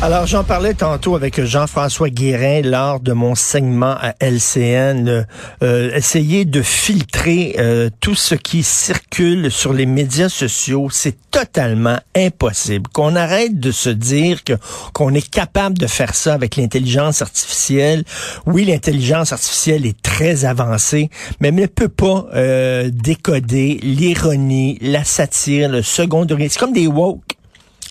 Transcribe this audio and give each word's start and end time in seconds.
Alors, 0.00 0.28
j'en 0.28 0.44
parlais 0.44 0.74
tantôt 0.74 1.16
avec 1.16 1.42
Jean-François 1.42 2.08
Guérin 2.08 2.60
lors 2.62 3.00
de 3.00 3.12
mon 3.12 3.34
segment 3.34 3.96
à 4.00 4.14
LCN. 4.20 5.26
Euh, 5.64 5.92
essayer 5.92 6.44
de 6.44 6.62
filtrer 6.62 7.56
euh, 7.58 7.90
tout 7.98 8.14
ce 8.14 8.36
qui 8.36 8.62
circule 8.62 9.50
sur 9.50 9.72
les 9.72 9.86
médias 9.86 10.28
sociaux, 10.28 10.88
c'est 10.88 11.16
totalement 11.32 11.98
impossible. 12.14 12.88
Qu'on 12.92 13.16
arrête 13.16 13.58
de 13.58 13.72
se 13.72 13.90
dire 13.90 14.44
que 14.44 14.52
qu'on 14.92 15.14
est 15.14 15.28
capable 15.28 15.76
de 15.76 15.88
faire 15.88 16.14
ça 16.14 16.32
avec 16.32 16.54
l'intelligence 16.54 17.20
artificielle. 17.20 18.04
Oui, 18.46 18.66
l'intelligence 18.66 19.32
artificielle 19.32 19.84
est 19.84 20.00
très 20.00 20.44
avancée, 20.44 21.10
mais 21.40 21.48
elle 21.48 21.56
ne 21.56 21.66
peut 21.66 21.88
pas 21.88 22.24
euh, 22.34 22.88
décoder 22.92 23.80
l'ironie, 23.82 24.78
la 24.80 25.02
satire, 25.02 25.68
le 25.68 25.82
second 25.82 26.24
degré. 26.24 26.48
C'est 26.48 26.60
comme 26.60 26.72
des 26.72 26.86
woke. 26.86 27.27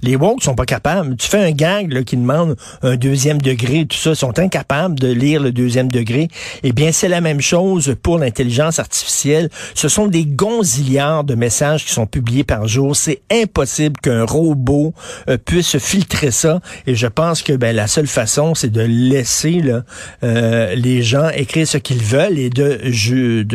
Les 0.03 0.15
woke 0.15 0.43
sont 0.43 0.55
pas 0.55 0.65
capables. 0.65 1.15
Tu 1.15 1.27
fais 1.27 1.43
un 1.43 1.51
gag 1.51 1.91
là, 1.91 2.03
qui 2.03 2.17
demande 2.17 2.55
un 2.83 2.95
deuxième 2.95 3.41
degré, 3.41 3.85
tout 3.85 3.97
ça, 3.97 4.13
sont 4.15 4.37
incapables 4.39 4.99
de 4.99 5.07
lire 5.07 5.41
le 5.41 5.51
deuxième 5.51 5.89
degré. 5.89 6.27
Eh 6.63 6.71
bien, 6.71 6.91
c'est 6.91 7.07
la 7.07 7.21
même 7.21 7.41
chose 7.41 7.95
pour 8.03 8.19
l'intelligence 8.19 8.79
artificielle. 8.79 9.49
Ce 9.73 9.89
sont 9.89 10.07
des 10.07 10.25
gonzillards 10.25 11.23
de 11.23 11.35
messages 11.35 11.85
qui 11.85 11.91
sont 11.91 12.05
publiés 12.05 12.43
par 12.43 12.67
jour. 12.67 12.95
C'est 12.95 13.21
impossible 13.31 13.99
qu'un 14.01 14.25
robot 14.25 14.93
euh, 15.29 15.37
puisse 15.37 15.77
filtrer 15.77 16.31
ça. 16.31 16.59
Et 16.85 16.95
je 16.95 17.07
pense 17.07 17.41
que 17.41 17.53
ben, 17.53 17.75
la 17.75 17.87
seule 17.87 18.07
façon, 18.07 18.53
c'est 18.53 18.71
de 18.71 18.81
laisser 18.81 19.61
là, 19.61 19.83
euh, 20.23 20.75
les 20.75 21.01
gens 21.01 21.29
écrire 21.29 21.67
ce 21.67 21.77
qu'ils 21.77 22.03
veulent 22.03 22.37
et 22.37 22.49
de 22.49 22.77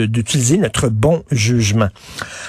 d'utiliser 0.07 0.57
notre 0.59 0.89
bon 0.89 1.23
jugement. 1.31 1.89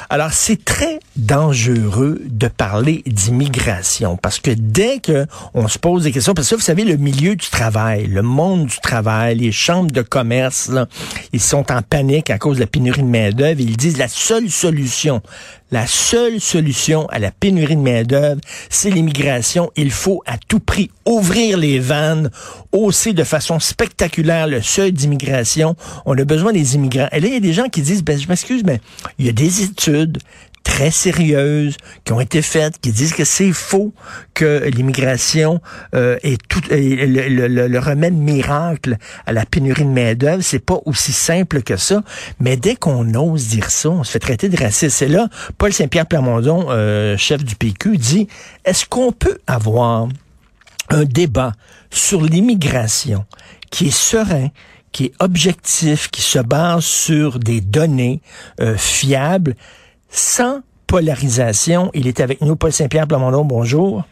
Alors, 0.10 0.34
c'est 0.34 0.64
très 0.64 1.00
dangereux 1.16 2.22
de 2.26 2.48
parler 2.48 3.04
d'immigration 3.06 3.83
parce 4.22 4.40
que 4.40 4.52
dès 4.52 5.00
que 5.00 5.26
on 5.54 5.68
se 5.68 5.78
pose 5.78 6.04
des 6.04 6.12
questions, 6.12 6.34
parce 6.34 6.50
que 6.50 6.56
vous 6.56 6.62
savez, 6.62 6.84
le 6.84 6.98
milieu 6.98 7.36
du 7.36 7.50
travail, 7.50 8.08
le 8.08 8.22
monde 8.22 8.68
du 8.68 8.80
travail, 8.80 9.38
les 9.38 9.52
chambres 9.52 9.92
de 9.92 10.02
commerce, 10.02 10.72
ils 11.32 11.42
sont 11.42 11.72
en 11.72 11.82
panique 11.82 12.30
à 12.30 12.38
cause 12.38 12.58
de 12.58 12.62
la 12.62 12.68
pénurie 12.68 13.02
de 13.02 13.08
main-d'œuvre. 13.08 13.60
Ils 13.60 13.78
disent 13.78 13.98
la 13.98 14.08
seule 14.08 14.50
solution, 14.50 15.22
la 15.72 15.88
seule 15.88 16.40
solution 16.40 17.08
à 17.08 17.20
la 17.20 17.32
pénurie 17.32 17.76
de 17.76 17.82
main-d'œuvre, 17.82 18.42
c'est 18.70 18.90
l'immigration. 18.90 19.72
Il 19.76 19.92
faut 19.92 20.22
à 20.26 20.38
tout 20.38 20.60
prix 20.60 20.90
ouvrir 21.06 21.58
les 21.58 21.80
vannes, 21.80 22.30
hausser 22.72 23.14
de 23.14 23.24
façon 23.24 23.60
spectaculaire 23.60 24.48
le 24.48 24.62
seuil 24.62 24.92
d'immigration. 24.92 25.76
On 26.06 26.18
a 26.18 26.24
besoin 26.26 26.54
des 26.54 26.76
immigrants. 26.76 27.10
Et 27.12 27.20
là, 27.20 27.28
il 27.28 27.34
y 27.34 27.38
a 27.38 27.42
des 27.42 27.54
gens 27.54 27.70
qui 27.70 27.82
disent, 27.82 28.04
ben, 28.04 28.20
je 28.20 28.28
m'excuse, 28.28 28.64
mais 28.64 28.80
il 29.20 29.26
y 29.26 29.30
a 29.30 29.34
des 29.34 29.64
études 29.64 30.20
très 30.64 30.92
sérieuses 30.92 31.78
qui 32.04 32.14
ont 32.14 32.20
été 32.20 32.42
faites, 32.42 32.80
qui 32.80 32.92
disent 32.92 33.14
que 33.14 33.26
c'est 33.26 33.52
faux 33.52 33.94
que 34.34 34.70
l'immigration 34.74 35.62
euh, 35.94 36.18
est 36.24 36.42
tout 36.48 36.62
le, 36.70 37.80
remède 37.80 38.14
miracle 38.14 38.98
à 39.26 39.34
la 39.34 39.46
pénurie 39.46 39.84
de 39.84 39.90
main 39.90 40.16
d'œuvre. 40.16 40.42
C'est 40.42 40.60
pas 40.66 40.80
aussi 40.86 41.12
simple 41.12 41.62
que 41.62 41.76
ça. 41.76 42.02
Mais 42.40 42.58
dès 42.58 42.76
qu'on 42.76 43.14
ose 43.14 43.48
dire 43.48 43.70
ça, 43.70 43.90
on 43.90 44.04
se 44.04 44.12
fait 44.12 44.20
traiter 44.20 44.50
de 44.50 44.58
raciste. 44.58 44.98
C'est 44.98 45.08
là, 45.08 45.28
Paul 45.58 45.74
Saint-Pierre 45.74 46.08
Plamondon, 46.08 46.68
euh, 46.70 47.18
chef 47.18 47.44
du 47.44 47.56
PQ, 47.56 47.98
dit 47.98 48.28
est-ce 48.66 48.86
qu'on 48.86 49.12
peut 49.12 49.38
avoir 49.48 50.08
un 50.90 51.04
débat 51.04 51.54
sur 51.92 52.22
l'immigration 52.22 53.26
qui 53.70 53.88
est 53.88 53.96
serein, 53.96 54.50
qui 54.92 55.06
est 55.06 55.14
objectif, 55.20 56.10
qui 56.10 56.22
se 56.22 56.40
base 56.40 56.86
sur 56.86 57.40
des 57.40 57.62
données 57.62 58.22
euh, 58.62 58.78
fiables 58.78 59.56
sans 60.14 60.62
polarisation. 60.88 61.90
Il 61.94 62.08
est 62.08 62.20
avec 62.22 62.42
nous, 62.42 62.56
Paul 62.56 62.72
Saint-Pierre 62.72 63.08
Plamondon. 63.08 63.44
Bonjour. 63.44 64.04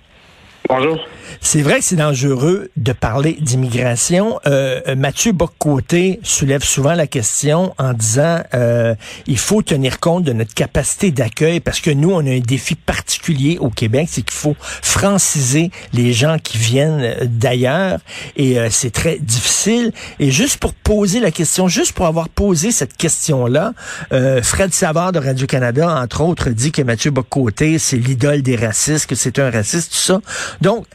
Bonjour. 0.72 1.06
C'est 1.42 1.64
vrai 1.64 1.80
que 1.80 1.86
c'est 1.86 1.96
dangereux 1.96 2.70
de 2.78 2.94
parler 2.94 3.38
d'immigration. 3.42 4.40
Euh, 4.46 4.96
Mathieu 4.96 5.32
Boccoté 5.32 6.20
soulève 6.24 6.64
souvent 6.64 6.94
la 6.94 7.08
question 7.08 7.74
en 7.78 7.94
disant 7.94 8.42
euh, 8.54 8.96
il 9.28 9.38
faut 9.38 9.62
tenir 9.62 10.00
compte 10.00 10.24
de 10.24 10.34
notre 10.34 10.54
capacité 10.54 11.12
d'accueil 11.12 11.60
parce 11.60 11.80
que 11.80 11.90
nous, 11.90 12.12
on 12.12 12.26
a 12.26 12.30
un 12.30 12.40
défi 12.40 12.76
particulier 12.76 13.58
au 13.60 13.70
Québec, 13.70 14.08
c'est 14.10 14.22
qu'il 14.22 14.38
faut 14.38 14.56
franciser 14.60 15.72
les 15.94 16.14
gens 16.14 16.38
qui 16.38 16.58
viennent 16.58 17.16
d'ailleurs 17.24 18.00
et 18.38 18.60
euh, 18.60 18.68
c'est 18.70 18.92
très 18.92 19.18
difficile. 19.18 19.92
Et 20.20 20.32
juste 20.32 20.58
pour 20.58 20.74
poser 20.74 21.20
la 21.20 21.32
question, 21.32 21.68
juste 21.68 21.94
pour 21.94 22.06
avoir 22.06 22.30
posé 22.30 22.72
cette 22.72 22.96
question-là, 22.96 23.74
euh, 24.14 24.42
Fred 24.44 24.74
Savard 24.74 25.12
de 25.12 25.20
Radio-Canada, 25.20 25.90
entre 26.02 26.22
autres, 26.22 26.50
dit 26.50 26.72
que 26.72 26.82
Mathieu 26.82 27.12
Boccoté, 27.12 27.80
c'est 27.80 27.98
l'idole 27.98 28.42
des 28.42 28.56
racistes, 28.56 29.08
que 29.08 29.16
c'est 29.16 29.40
un 29.40 29.50
raciste, 29.50 29.92
tout 29.92 29.98
ça. 29.98 30.22
Donc, 30.62 30.86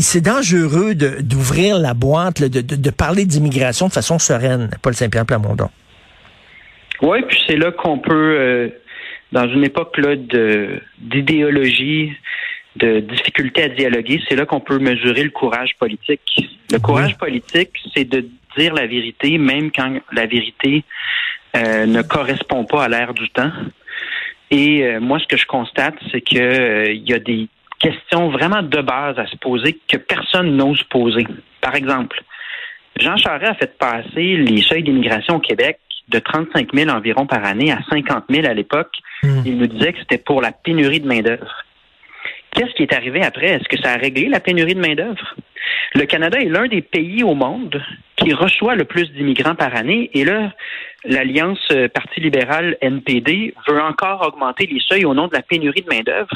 c'est 0.00 0.20
dangereux 0.20 0.94
d'ouvrir 0.94 1.78
la 1.78 1.94
boîte, 1.94 2.42
de, 2.42 2.60
de, 2.60 2.90
parler 2.90 3.24
d'immigration 3.24 3.88
de 3.88 3.92
façon 3.92 4.18
sereine, 4.18 4.70
Paul 4.82 4.94
Saint-Pierre 4.94 5.26
Plamondon. 5.26 5.68
Oui, 7.02 7.18
puis 7.28 7.38
c'est 7.46 7.56
là 7.56 7.70
qu'on 7.70 7.98
peut, 7.98 8.36
euh, 8.38 8.68
dans 9.30 9.48
une 9.48 9.64
époque 9.64 9.96
là 9.98 10.16
d'idéologie, 10.98 12.12
de 12.76 13.00
difficulté 13.00 13.64
à 13.64 13.68
dialoguer, 13.68 14.20
c'est 14.28 14.36
là 14.36 14.46
qu'on 14.46 14.60
peut 14.60 14.78
mesurer 14.78 15.22
le 15.22 15.30
courage 15.30 15.76
politique. 15.78 16.20
Le 16.72 16.78
courage 16.78 17.16
politique, 17.16 17.70
c'est 17.94 18.04
de 18.04 18.28
dire 18.56 18.74
la 18.74 18.86
vérité, 18.86 19.38
même 19.38 19.70
quand 19.70 19.98
la 20.12 20.26
vérité 20.26 20.84
euh, 21.56 21.86
ne 21.86 22.02
correspond 22.02 22.64
pas 22.64 22.84
à 22.84 22.88
l'ère 22.88 23.14
du 23.14 23.28
temps. 23.30 23.52
Et 24.50 24.82
euh, 24.82 25.00
moi, 25.00 25.18
ce 25.18 25.26
que 25.26 25.36
je 25.36 25.46
constate, 25.46 25.94
c'est 26.10 26.20
que 26.20 26.90
il 26.90 27.08
y 27.08 27.12
a 27.12 27.18
des 27.18 27.48
questions 27.78 28.30
vraiment 28.30 28.62
de 28.62 28.80
base 28.80 29.18
à 29.18 29.26
se 29.26 29.36
poser 29.36 29.78
que 29.88 29.96
personne 29.96 30.56
n'ose 30.56 30.82
poser. 30.84 31.26
Par 31.60 31.74
exemple, 31.74 32.22
Jean 32.98 33.16
Charest 33.16 33.52
a 33.52 33.54
fait 33.54 33.78
passer 33.78 34.36
les 34.36 34.62
seuils 34.62 34.82
d'immigration 34.82 35.36
au 35.36 35.40
Québec 35.40 35.78
de 36.08 36.18
35 36.18 36.74
000 36.74 36.90
environ 36.90 37.26
par 37.26 37.44
année 37.44 37.70
à 37.70 37.78
50 37.90 38.24
000 38.28 38.46
à 38.46 38.54
l'époque. 38.54 38.94
Hmm. 39.22 39.42
Il 39.44 39.58
nous 39.58 39.66
disait 39.66 39.92
que 39.92 39.98
c'était 40.00 40.18
pour 40.18 40.40
la 40.40 40.52
pénurie 40.52 41.00
de 41.00 41.06
main-d'œuvre. 41.06 41.64
Qu'est-ce 42.52 42.72
qui 42.74 42.82
est 42.82 42.94
arrivé 42.94 43.22
après? 43.22 43.46
Est-ce 43.46 43.68
que 43.68 43.80
ça 43.80 43.92
a 43.92 43.96
réglé 43.96 44.28
la 44.28 44.40
pénurie 44.40 44.74
de 44.74 44.80
main-d'œuvre? 44.80 45.36
Le 45.94 46.06
Canada 46.06 46.38
est 46.40 46.48
l'un 46.48 46.66
des 46.66 46.82
pays 46.82 47.22
au 47.22 47.34
monde 47.34 47.82
qui 48.16 48.32
reçoit 48.32 48.74
le 48.74 48.84
plus 48.84 49.12
d'immigrants 49.12 49.54
par 49.54 49.76
année. 49.76 50.10
Et 50.14 50.24
là, 50.24 50.52
l'Alliance 51.04 51.72
Parti 51.92 52.20
libéral 52.20 52.76
NPD 52.80 53.54
veut 53.68 53.80
encore 53.80 54.26
augmenter 54.26 54.66
les 54.66 54.80
seuils 54.80 55.04
au 55.04 55.14
nom 55.14 55.28
de 55.28 55.34
la 55.34 55.42
pénurie 55.42 55.82
de 55.82 55.94
main-d'œuvre 55.94 56.34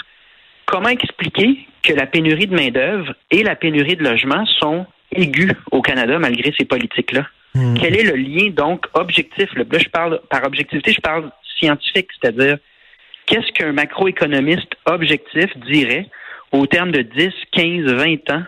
comment 0.73 0.89
expliquer 0.89 1.59
que 1.83 1.93
la 1.93 2.07
pénurie 2.07 2.47
de 2.47 2.57
main-d'œuvre 2.57 3.15
et 3.31 3.43
la 3.43 3.55
pénurie 3.55 3.97
de 3.97 4.03
logement 4.03 4.45
sont 4.47 4.87
aiguës 5.15 5.53
au 5.71 5.83
Canada 5.83 6.19
malgré 6.19 6.53
ces 6.59 6.65
politiques-là? 6.65 7.27
Hmm. 7.55 7.75
Quel 7.75 7.95
est 7.95 8.05
le 8.05 8.17
lien, 8.17 8.49
donc, 8.51 8.87
objectif? 8.95 9.55
Là, 9.55 9.65
je 9.79 9.89
parle, 9.91 10.21
par 10.31 10.45
objectivité, 10.45 10.93
je 10.93 11.01
parle 11.01 11.31
scientifique, 11.59 12.09
c'est-à-dire, 12.19 12.57
qu'est-ce 13.27 13.53
qu'un 13.53 13.73
macroéconomiste 13.73 14.75
objectif 14.87 15.51
dirait 15.71 16.07
au 16.53 16.67
terme 16.67 16.91
de 16.91 17.03
10, 17.03 17.31
15, 17.53 17.93
20 17.93 18.31
ans 18.31 18.45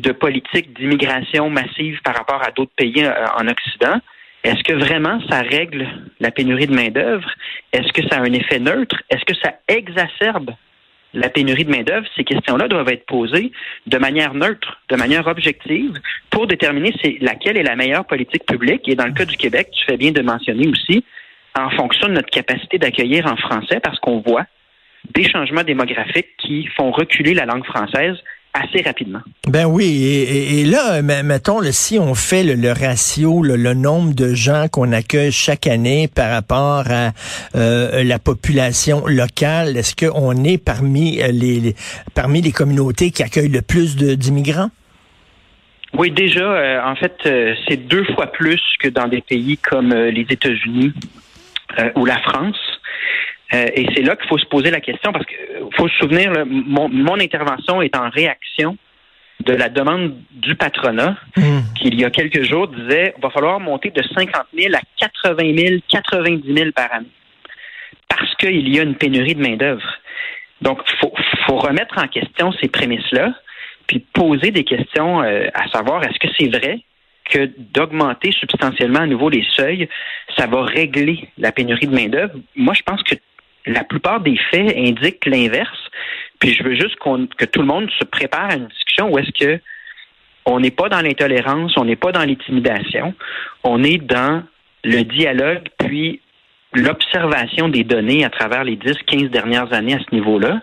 de 0.00 0.12
politique 0.12 0.76
d'immigration 0.76 1.48
massive 1.48 2.00
par 2.02 2.16
rapport 2.16 2.42
à 2.42 2.50
d'autres 2.50 2.74
pays 2.76 3.04
euh, 3.04 3.26
en 3.38 3.46
Occident? 3.46 4.00
Est-ce 4.42 4.62
que 4.64 4.72
vraiment 4.72 5.20
ça 5.30 5.40
règle 5.42 5.86
la 6.18 6.32
pénurie 6.32 6.66
de 6.66 6.74
main-d'œuvre? 6.74 7.30
Est-ce 7.72 7.92
que 7.92 8.06
ça 8.08 8.16
a 8.16 8.22
un 8.22 8.32
effet 8.32 8.58
neutre? 8.58 8.96
Est-ce 9.10 9.24
que 9.24 9.38
ça 9.40 9.54
exacerbe 9.68 10.50
la 11.16 11.30
pénurie 11.30 11.64
de 11.64 11.70
main-d'œuvre, 11.70 12.06
ces 12.14 12.24
questions-là 12.24 12.68
doivent 12.68 12.88
être 12.90 13.06
posées 13.06 13.50
de 13.86 13.98
manière 13.98 14.34
neutre, 14.34 14.80
de 14.90 14.96
manière 14.96 15.26
objective, 15.26 15.92
pour 16.30 16.46
déterminer 16.46 16.92
laquelle 17.20 17.56
est 17.56 17.62
la 17.62 17.74
meilleure 17.74 18.04
politique 18.04 18.44
publique. 18.44 18.86
Et 18.86 18.94
dans 18.94 19.06
le 19.06 19.12
cas 19.12 19.24
du 19.24 19.36
Québec, 19.36 19.70
tu 19.72 19.84
fais 19.86 19.96
bien 19.96 20.12
de 20.12 20.20
mentionner 20.20 20.68
aussi, 20.68 21.04
en 21.58 21.70
fonction 21.70 22.08
de 22.08 22.12
notre 22.12 22.28
capacité 22.28 22.78
d'accueillir 22.78 23.26
en 23.26 23.36
français, 23.36 23.80
parce 23.80 23.98
qu'on 23.98 24.20
voit 24.20 24.44
des 25.14 25.26
changements 25.28 25.62
démographiques 25.62 26.36
qui 26.36 26.66
font 26.76 26.90
reculer 26.90 27.32
la 27.32 27.46
langue 27.46 27.64
française 27.64 28.16
assez 28.56 28.82
rapidement. 28.82 29.20
Ben 29.46 29.66
oui, 29.66 30.02
et, 30.04 30.64
là, 30.64 31.02
mettons, 31.02 31.60
si 31.70 31.98
on 31.98 32.14
fait 32.14 32.42
le, 32.42 32.72
ratio, 32.72 33.42
le, 33.42 33.74
nombre 33.74 34.14
de 34.14 34.34
gens 34.34 34.66
qu'on 34.70 34.92
accueille 34.92 35.32
chaque 35.32 35.66
année 35.66 36.08
par 36.08 36.30
rapport 36.30 36.84
à 36.90 37.12
euh, 37.54 38.02
la 38.02 38.18
population 38.18 39.06
locale, 39.06 39.76
est-ce 39.76 39.94
qu'on 39.94 40.44
est 40.44 40.62
parmi 40.62 41.20
euh, 41.20 41.28
les, 41.32 41.74
parmi 42.14 42.40
les 42.40 42.52
communautés 42.52 43.10
qui 43.10 43.22
accueillent 43.22 43.48
le 43.48 43.62
plus 43.62 43.96
d'immigrants? 43.96 44.70
Oui, 45.92 46.10
déjà, 46.10 46.40
euh, 46.40 46.82
en 46.82 46.96
fait, 46.96 47.16
c'est 47.68 47.76
deux 47.76 48.04
fois 48.14 48.26
plus 48.32 48.62
que 48.80 48.88
dans 48.88 49.08
des 49.08 49.22
pays 49.22 49.58
comme 49.58 49.94
les 49.94 50.26
États-Unis 50.28 50.92
ou 51.94 52.04
la 52.04 52.18
France. 52.18 52.56
Euh, 53.54 53.66
et 53.74 53.86
c'est 53.94 54.02
là 54.02 54.16
qu'il 54.16 54.28
faut 54.28 54.38
se 54.38 54.46
poser 54.46 54.70
la 54.70 54.80
question 54.80 55.12
parce 55.12 55.24
qu'il 55.26 55.36
faut 55.76 55.88
se 55.88 55.96
souvenir, 55.98 56.32
mon, 56.46 56.88
mon, 56.88 57.20
intervention 57.20 57.80
est 57.80 57.96
en 57.96 58.10
réaction 58.10 58.76
de 59.44 59.52
la 59.52 59.68
demande 59.68 60.16
du 60.32 60.56
patronat 60.56 61.16
hmm. 61.36 61.60
qui, 61.76 61.88
il 61.88 62.00
y 62.00 62.04
a 62.04 62.10
quelques 62.10 62.42
jours, 62.42 62.66
disait 62.66 63.14
va 63.22 63.30
falloir 63.30 63.60
monter 63.60 63.90
de 63.90 64.02
50 64.02 64.34
000 64.58 64.74
à 64.74 64.80
80 64.98 65.56
000, 65.56 65.80
90 65.88 66.54
000 66.54 66.70
par 66.72 66.92
année 66.92 67.06
parce 68.08 68.34
qu'il 68.36 68.68
y 68.74 68.78
a 68.78 68.82
une 68.82 68.94
pénurie 68.94 69.34
de 69.34 69.42
main-d'œuvre. 69.42 69.98
Donc, 70.60 70.80
il 70.86 70.96
faut, 70.98 71.12
faut, 71.46 71.56
remettre 71.56 71.98
en 71.98 72.08
question 72.08 72.52
ces 72.52 72.68
prémices-là, 72.68 73.34
puis 73.86 74.00
poser 74.00 74.50
des 74.50 74.64
questions 74.64 75.22
euh, 75.22 75.48
à 75.54 75.68
savoir 75.68 76.02
est-ce 76.04 76.18
que 76.18 76.32
c'est 76.38 76.48
vrai 76.48 76.80
que 77.30 77.50
d'augmenter 77.58 78.32
substantiellement 78.32 79.00
à 79.00 79.06
nouveau 79.06 79.28
les 79.28 79.44
seuils, 79.50 79.88
ça 80.36 80.46
va 80.46 80.62
régler 80.62 81.28
la 81.38 81.52
pénurie 81.52 81.86
de 81.86 81.94
main-d'œuvre? 81.94 82.34
Moi, 82.54 82.74
je 82.74 82.82
pense 82.82 83.02
que 83.02 83.16
la 83.66 83.84
plupart 83.84 84.20
des 84.20 84.38
faits 84.50 84.74
indiquent 84.76 85.26
l'inverse. 85.26 85.90
Puis 86.38 86.54
je 86.54 86.62
veux 86.62 86.74
juste 86.74 86.96
que 86.96 87.44
tout 87.44 87.60
le 87.60 87.66
monde 87.66 87.90
se 87.98 88.04
prépare 88.04 88.50
à 88.50 88.56
une 88.56 88.68
discussion 88.68 89.12
où 89.12 89.18
est-ce 89.18 89.32
que 89.32 89.60
on 90.44 90.60
n'est 90.60 90.70
pas 90.70 90.88
dans 90.88 91.00
l'intolérance, 91.00 91.76
on 91.76 91.84
n'est 91.84 91.96
pas 91.96 92.12
dans 92.12 92.24
l'intimidation, 92.24 93.14
on 93.64 93.82
est 93.82 93.98
dans 93.98 94.44
le 94.84 95.02
dialogue, 95.02 95.68
puis 95.78 96.20
l'observation 96.72 97.68
des 97.68 97.82
données 97.82 98.24
à 98.24 98.30
travers 98.30 98.62
les 98.62 98.76
10, 98.76 98.92
15 99.06 99.30
dernières 99.30 99.72
années 99.72 99.94
à 99.94 99.98
ce 99.98 100.14
niveau-là. 100.14 100.60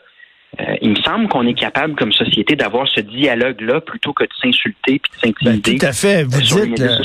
Euh, 0.60 0.76
il 0.82 0.92
me 0.92 0.96
semble 0.98 1.28
qu'on 1.30 1.48
est 1.48 1.56
capable, 1.56 1.96
comme 1.96 2.12
société, 2.12 2.56
d'avoir 2.56 2.88
ce 2.88 3.00
dialogue-là 3.00 3.82
plutôt 3.82 4.14
que 4.14 4.24
de 4.24 4.30
s'insulter 4.40 5.00
puis 5.00 5.12
de 5.16 5.28
s'intimider. 5.28 5.72
Ben, 5.72 5.80
tout 5.80 5.86
à 5.86 5.94
fait. 5.94 6.24
Vous 6.24 6.42
dites, 6.42 6.80
euh, 6.80 6.98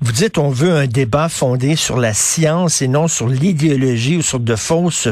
vous 0.00 0.12
dites, 0.12 0.36
on 0.36 0.50
veut 0.50 0.72
un 0.72 0.86
débat 0.86 1.30
fondé 1.30 1.76
sur 1.76 1.98
la 1.98 2.12
science 2.12 2.82
et 2.82 2.88
non 2.88 3.08
sur 3.08 3.28
l'idéologie 3.28 4.18
ou 4.18 4.22
sur 4.22 4.38
de 4.38 4.54
fausses 4.54 5.08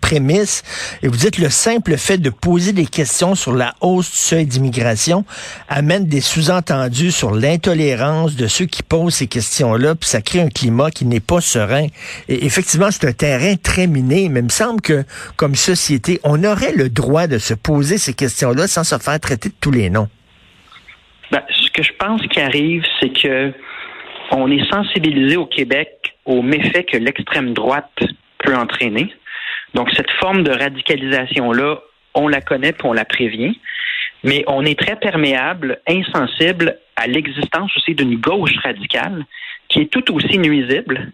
prémices. 0.00 0.62
Et 1.02 1.08
vous 1.08 1.16
dites, 1.16 1.38
le 1.38 1.50
simple 1.50 1.96
fait 1.96 2.18
de 2.18 2.30
poser 2.30 2.72
des 2.72 2.86
questions 2.86 3.34
sur 3.34 3.52
la 3.52 3.74
hausse 3.80 4.12
du 4.12 4.16
seuil 4.16 4.46
d'immigration 4.46 5.24
amène 5.68 6.06
des 6.06 6.20
sous-entendus 6.20 7.10
sur 7.10 7.32
l'intolérance 7.32 8.36
de 8.36 8.46
ceux 8.46 8.66
qui 8.66 8.84
posent 8.84 9.14
ces 9.14 9.26
questions-là, 9.26 9.96
puis 9.96 10.08
ça 10.08 10.20
crée 10.20 10.40
un 10.40 10.50
climat 10.50 10.90
qui 10.92 11.04
n'est 11.04 11.20
pas 11.20 11.40
serein. 11.40 11.86
Et 12.28 12.46
effectivement, 12.46 12.90
c'est 12.90 13.06
un 13.06 13.12
terrain 13.12 13.56
très 13.56 13.88
miné, 13.88 14.28
mais 14.28 14.40
il 14.40 14.44
me 14.44 14.48
semble 14.50 14.80
que, 14.80 15.04
comme 15.36 15.56
société, 15.56 16.20
on 16.22 16.44
aurait 16.44 16.72
le 16.72 16.88
droit 16.88 17.23
de 17.26 17.38
se 17.38 17.54
poser 17.54 17.98
ces 17.98 18.14
questions-là 18.14 18.66
sans 18.66 18.84
se 18.84 18.96
faire 18.98 19.18
traiter 19.20 19.48
de 19.48 19.54
tous 19.60 19.70
les 19.70 19.90
noms? 19.90 20.08
Ben, 21.30 21.42
ce 21.50 21.70
que 21.70 21.82
je 21.82 21.92
pense 21.98 22.22
qui 22.28 22.40
arrive, 22.40 22.84
c'est 23.00 23.10
que 23.10 23.52
on 24.30 24.50
est 24.50 24.70
sensibilisé 24.70 25.36
au 25.36 25.46
Québec 25.46 26.16
aux 26.24 26.42
méfaits 26.42 26.86
que 26.90 26.96
l'extrême 26.96 27.52
droite 27.52 27.92
peut 28.38 28.54
entraîner. 28.54 29.12
Donc, 29.74 29.90
cette 29.96 30.10
forme 30.12 30.42
de 30.42 30.50
radicalisation-là, 30.50 31.80
on 32.14 32.28
la 32.28 32.40
connaît 32.40 32.70
et 32.70 32.84
on 32.84 32.92
la 32.92 33.04
prévient. 33.04 33.58
Mais 34.22 34.44
on 34.46 34.64
est 34.64 34.78
très 34.78 34.96
perméable, 34.96 35.80
insensible 35.86 36.78
à 36.96 37.06
l'existence 37.06 37.76
aussi 37.76 37.94
d'une 37.94 38.16
gauche 38.16 38.56
radicale 38.62 39.24
qui 39.68 39.80
est 39.80 39.92
tout 39.92 40.14
aussi 40.14 40.38
nuisible 40.38 41.12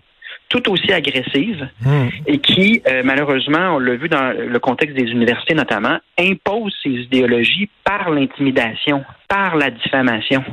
tout 0.51 0.69
aussi 0.69 0.93
agressive 0.93 1.69
hmm. 1.81 2.09
et 2.27 2.39
qui, 2.39 2.83
euh, 2.87 3.03
malheureusement, 3.05 3.77
on 3.77 3.79
l'a 3.79 3.95
vu 3.95 4.09
dans 4.09 4.35
le 4.37 4.59
contexte 4.59 4.97
des 4.97 5.11
universités 5.11 5.55
notamment, 5.55 5.99
impose 6.19 6.75
ses 6.83 6.91
idéologies 6.91 7.71
par 7.85 8.11
l'intimidation, 8.11 9.05
par 9.29 9.57
la 9.57 9.71
diffamation. 9.71 10.45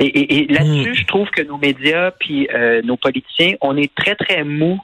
Et, 0.00 0.46
là-dessus, 0.50 0.90
hmm. 0.90 0.94
je 0.94 1.04
trouve 1.06 1.30
que 1.30 1.42
nos 1.42 1.56
médias 1.56 2.10
puis 2.10 2.48
euh, 2.52 2.82
nos 2.82 2.96
politiciens, 2.96 3.54
on 3.60 3.76
est 3.76 3.94
très, 3.94 4.16
très 4.16 4.42
mous. 4.42 4.80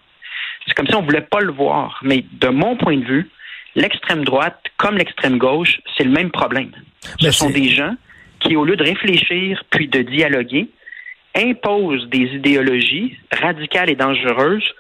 C'est 0.67 0.75
comme 0.75 0.87
si 0.87 0.95
on 0.95 1.03
voulait 1.03 1.21
pas 1.21 1.41
le 1.41 1.53
voir. 1.53 1.99
Mais 2.03 2.25
de 2.33 2.49
mon 2.49 2.77
point 2.77 2.97
de 2.97 3.05
vue, 3.05 3.29
l'extrême 3.75 4.25
droite 4.25 4.61
comme 4.77 4.97
l'extrême 4.97 5.39
gauche, 5.39 5.81
c'est 5.97 6.05
le 6.05 6.11
même 6.11 6.31
problème. 6.31 6.71
Ce 7.19 7.31
sont 7.33 7.51
des 7.51 7.69
gens 7.69 7.95
qui, 8.39 8.57
au 8.57 8.65
lieu 8.65 8.77
de 8.77 8.85
réfléchir 8.85 9.65
puis 9.71 9.89
de 9.89 10.03
dialoguer, 10.03 10.69
impose 11.37 12.09
des 12.09 12.35
idéologies 12.35 13.17
radicales 13.33 13.91
et 13.91 13.97
dangereuses 13.97 14.75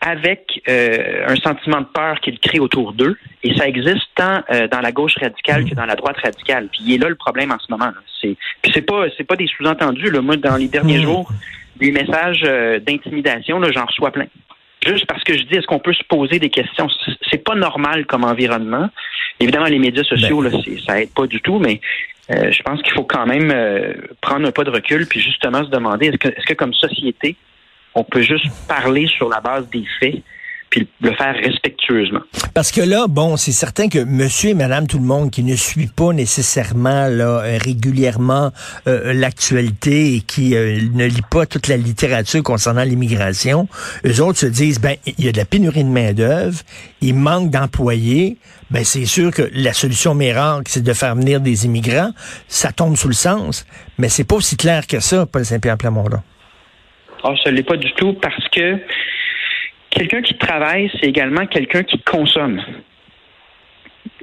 avec 0.00 0.62
euh, 0.68 1.26
un 1.28 1.36
sentiment 1.36 1.80
de 1.82 1.86
peur 1.86 2.20
qu'ils 2.20 2.38
créent 2.38 2.58
autour 2.58 2.92
d'eux. 2.94 3.18
Et 3.42 3.54
ça 3.54 3.68
existe 3.68 4.06
tant 4.14 4.42
euh, 4.50 4.66
dans 4.66 4.80
la 4.80 4.92
gauche 4.92 5.14
radicale 5.20 5.68
que 5.68 5.74
dans 5.74 5.84
la 5.84 5.94
droite 5.94 6.16
radicale. 6.22 6.68
Puis 6.72 6.80
il 6.86 6.94
est 6.94 6.98
là 6.98 7.08
le 7.08 7.16
problème 7.16 7.52
en 7.52 7.58
ce 7.58 7.66
moment. 7.70 7.90
C'est, 8.20 8.36
puis 8.62 8.72
c'est 8.74 8.82
pas 8.82 9.04
c'est 9.16 9.24
pas 9.24 9.36
des 9.36 9.46
sous-entendus. 9.46 10.10
Moi, 10.20 10.36
dans 10.36 10.56
les 10.56 10.68
derniers 10.68 10.98
mmh. 10.98 11.02
jours, 11.02 11.30
des 11.76 11.92
messages 11.92 12.42
euh, 12.44 12.78
d'intimidation, 12.78 13.60
j'en 13.70 13.84
reçois 13.84 14.10
plein. 14.10 14.26
Juste 14.86 15.06
parce 15.06 15.22
que 15.24 15.36
je 15.36 15.42
dis, 15.42 15.56
est-ce 15.56 15.66
qu'on 15.66 15.78
peut 15.78 15.92
se 15.92 16.04
poser 16.04 16.38
des 16.38 16.48
questions? 16.48 16.88
C'est 17.30 17.44
pas 17.44 17.54
normal 17.54 18.06
comme 18.06 18.24
environnement. 18.24 18.88
Évidemment, 19.38 19.66
les 19.66 19.78
médias 19.78 20.04
sociaux, 20.04 20.42
ben. 20.42 20.50
là, 20.50 20.58
ça 20.86 21.00
aide 21.00 21.12
pas 21.12 21.26
du 21.26 21.40
tout, 21.40 21.58
mais 21.58 21.80
euh, 22.30 22.50
je 22.50 22.62
pense 22.62 22.80
qu'il 22.82 22.92
faut 22.92 23.04
quand 23.04 23.26
même 23.26 23.50
euh, 23.52 23.92
prendre 24.20 24.46
un 24.46 24.52
pas 24.52 24.64
de 24.64 24.70
recul 24.70 25.06
puis 25.06 25.20
justement 25.20 25.64
se 25.64 25.70
demander 25.70 26.06
est-ce 26.06 26.16
que, 26.16 26.28
est-ce 26.28 26.46
que 26.46 26.54
comme 26.54 26.72
société, 26.72 27.36
on 27.94 28.04
peut 28.04 28.22
juste 28.22 28.46
parler 28.68 29.06
sur 29.06 29.28
la 29.28 29.40
base 29.40 29.68
des 29.70 29.84
faits 29.98 30.22
puis 30.70 30.88
le 31.00 31.12
faire 31.14 31.34
respectueusement. 31.34 32.20
Parce 32.54 32.70
que 32.70 32.80
là, 32.80 33.06
bon, 33.08 33.36
c'est 33.36 33.52
certain 33.52 33.88
que 33.88 34.02
monsieur 34.04 34.50
et 34.50 34.54
madame 34.54 34.86
tout 34.86 34.98
le 34.98 35.04
monde 35.04 35.30
qui 35.30 35.42
ne 35.42 35.56
suit 35.56 35.88
pas 35.88 36.12
nécessairement 36.12 37.08
là, 37.08 37.42
euh, 37.42 37.58
régulièrement 37.62 38.52
euh, 38.86 39.12
l'actualité 39.12 40.14
et 40.14 40.20
qui 40.20 40.54
euh, 40.54 40.78
ne 40.94 41.06
lit 41.06 41.24
pas 41.28 41.44
toute 41.44 41.66
la 41.66 41.76
littérature 41.76 42.42
concernant 42.44 42.84
l'immigration, 42.84 43.68
eux 44.06 44.22
autres 44.22 44.38
se 44.38 44.46
disent, 44.46 44.80
ben, 44.80 44.94
il 45.06 45.24
y 45.24 45.28
a 45.28 45.32
de 45.32 45.38
la 45.38 45.44
pénurie 45.44 45.84
de 45.84 45.88
main-d'œuvre, 45.88 46.58
il 47.00 47.14
manque 47.14 47.50
d'employés, 47.50 48.36
ben, 48.70 48.84
c'est 48.84 49.06
sûr 49.06 49.32
que 49.32 49.50
la 49.52 49.72
solution 49.72 50.14
miracle, 50.14 50.64
c'est 50.68 50.84
de 50.84 50.92
faire 50.92 51.16
venir 51.16 51.40
des 51.40 51.66
immigrants. 51.66 52.10
Ça 52.46 52.70
tombe 52.70 52.96
sous 52.96 53.08
le 53.08 53.14
sens, 53.14 53.66
mais 53.98 54.08
c'est 54.08 54.24
pas 54.24 54.36
aussi 54.36 54.56
clair 54.56 54.86
que 54.86 55.00
ça, 55.00 55.26
Paul 55.26 55.44
Saint-Pierre 55.44 55.76
Plamondon. 55.76 56.20
Ah, 57.24 57.34
ça 57.42 57.50
l'est 57.50 57.64
pas 57.64 57.76
du 57.76 57.92
tout 57.94 58.14
parce 58.14 58.48
que 58.48 58.78
Quelqu'un 59.90 60.22
qui 60.22 60.36
travaille, 60.38 60.90
c'est 60.94 61.08
également 61.08 61.46
quelqu'un 61.46 61.82
qui 61.82 61.98
consomme. 61.98 62.62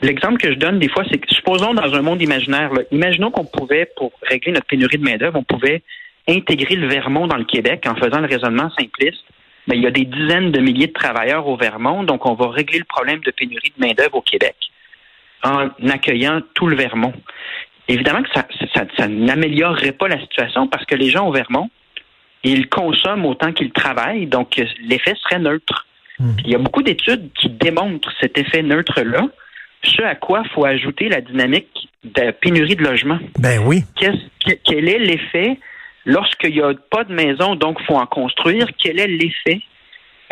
L'exemple 0.01 0.37
que 0.37 0.51
je 0.51 0.57
donne 0.57 0.79
des 0.79 0.89
fois, 0.89 1.03
c'est 1.11 1.17
que 1.17 1.33
supposons 1.33 1.73
dans 1.73 1.93
un 1.93 2.01
monde 2.01 2.21
imaginaire, 2.21 2.71
imaginons 2.91 3.31
qu'on 3.31 3.45
pouvait, 3.45 3.89
pour 3.95 4.11
régler 4.23 4.51
notre 4.51 4.67
pénurie 4.67 4.97
de 4.97 5.03
main-d'œuvre, 5.03 5.39
on 5.39 5.43
pouvait 5.43 5.81
intégrer 6.27 6.75
le 6.75 6.87
Vermont 6.87 7.27
dans 7.27 7.37
le 7.37 7.45
Québec 7.45 7.85
en 7.87 7.95
faisant 7.95 8.19
le 8.19 8.27
raisonnement 8.27 8.69
simpliste. 8.77 9.23
Mais 9.67 9.75
il 9.75 9.83
y 9.83 9.87
a 9.87 9.91
des 9.91 10.05
dizaines 10.05 10.51
de 10.51 10.59
milliers 10.59 10.87
de 10.87 10.93
travailleurs 10.93 11.47
au 11.47 11.57
Vermont, 11.57 12.03
donc 12.03 12.25
on 12.25 12.35
va 12.35 12.49
régler 12.49 12.79
le 12.79 12.85
problème 12.85 13.19
de 13.19 13.31
pénurie 13.31 13.73
de 13.77 13.85
main-d'œuvre 13.85 14.15
au 14.15 14.21
Québec 14.21 14.55
en 15.43 15.69
accueillant 15.89 16.41
tout 16.53 16.67
le 16.67 16.75
Vermont. 16.75 17.13
Évidemment 17.87 18.23
que 18.23 18.29
ça 18.97 19.07
n'améliorerait 19.07 19.93
pas 19.93 20.07
la 20.07 20.19
situation 20.19 20.67
parce 20.67 20.85
que 20.85 20.95
les 20.95 21.09
gens 21.09 21.27
au 21.27 21.31
Vermont, 21.31 21.69
ils 22.43 22.67
consomment 22.69 23.25
autant 23.25 23.51
qu'ils 23.51 23.71
travaillent, 23.71 24.27
donc 24.27 24.55
l'effet 24.87 25.15
serait 25.23 25.39
neutre. 25.39 25.87
Hmm. 26.19 26.31
Il 26.43 26.51
y 26.51 26.55
a 26.55 26.57
beaucoup 26.57 26.83
d'études 26.83 27.29
qui 27.33 27.49
démontrent 27.49 28.11
cet 28.19 28.37
effet 28.37 28.63
neutre-là, 28.63 29.27
ce 29.83 30.01
à 30.01 30.15
quoi 30.15 30.41
il 30.43 30.49
faut 30.51 30.65
ajouter 30.65 31.09
la 31.09 31.21
dynamique 31.21 31.89
de 32.03 32.31
pénurie 32.31 32.75
de 32.75 32.83
logement. 32.83 33.19
Ben 33.39 33.61
oui. 33.63 33.83
quel 34.63 34.89
est 34.89 34.99
l'effet 34.99 35.57
lorsqu'il 36.05 36.53
n'y 36.53 36.61
a 36.61 36.73
pas 36.89 37.03
de 37.03 37.13
maison, 37.13 37.55
donc 37.55 37.77
il 37.81 37.85
faut 37.85 37.95
en 37.95 38.05
construire? 38.07 38.67
Quel 38.77 38.99
est 38.99 39.07
l'effet 39.07 39.61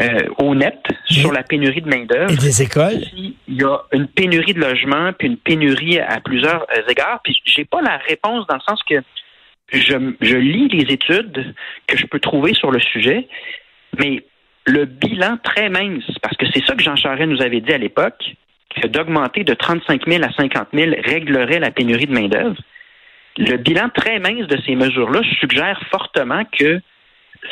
euh, 0.01 0.27
au 0.39 0.55
net 0.55 0.79
sur 1.05 1.31
la 1.31 1.43
pénurie 1.43 1.81
de 1.81 1.89
main-d'œuvre? 1.89 2.31
Et 2.31 2.37
des 2.37 2.61
écoles? 2.63 3.01
Il 3.13 3.35
y 3.47 3.63
a 3.63 3.77
une 3.91 4.07
pénurie 4.07 4.53
de 4.53 4.59
logement, 4.59 5.11
puis 5.13 5.27
une 5.27 5.37
pénurie 5.37 5.99
à 5.99 6.19
plusieurs 6.21 6.65
euh, 6.75 6.89
égards, 6.89 7.19
puis 7.23 7.37
j'ai 7.45 7.65
pas 7.65 7.81
la 7.81 7.97
réponse 7.97 8.47
dans 8.47 8.55
le 8.55 8.61
sens 8.61 8.81
que 8.83 8.95
je, 9.71 10.35
lis 10.35 10.67
les 10.69 10.93
études 10.93 11.53
que 11.87 11.97
je 11.97 12.05
peux 12.05 12.19
trouver 12.19 12.53
sur 12.53 12.71
le 12.71 12.79
sujet, 12.79 13.27
mais 13.99 14.23
le 14.65 14.85
bilan 14.85 15.37
très 15.43 15.69
mince, 15.69 16.03
parce 16.21 16.37
que 16.37 16.45
c'est 16.53 16.65
ça 16.65 16.75
que 16.75 16.83
Jean 16.83 16.95
Charest 16.95 17.29
nous 17.29 17.41
avait 17.41 17.61
dit 17.61 17.73
à 17.73 17.77
l'époque, 17.77 18.35
que 18.75 18.87
d'augmenter 18.87 19.43
de 19.43 19.53
35 19.53 20.07
000 20.07 20.23
à 20.23 20.31
50 20.33 20.69
000 20.73 20.95
réglerait 21.03 21.59
la 21.59 21.71
pénurie 21.71 22.07
de 22.07 22.13
main-d'œuvre. 22.13 22.57
Le 23.37 23.57
bilan 23.57 23.89
très 23.93 24.19
mince 24.19 24.47
de 24.47 24.57
ces 24.65 24.75
mesures-là 24.75 25.21
suggère 25.39 25.81
fortement 25.91 26.43
que 26.45 26.79